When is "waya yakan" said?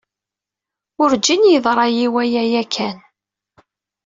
2.13-2.97